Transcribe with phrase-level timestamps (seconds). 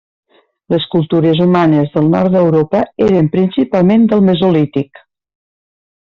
[0.73, 5.03] Les cultures humanes del nord d’Europa eren principalment del Mesolític.